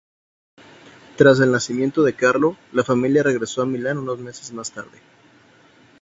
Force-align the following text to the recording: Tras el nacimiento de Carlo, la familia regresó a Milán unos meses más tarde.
Tras 1.15 1.39
el 1.41 1.51
nacimiento 1.51 2.01
de 2.01 2.15
Carlo, 2.15 2.57
la 2.73 2.83
familia 2.83 3.21
regresó 3.21 3.61
a 3.61 3.67
Milán 3.67 3.99
unos 3.99 4.17
meses 4.17 4.51
más 4.51 4.71
tarde. 4.71 4.97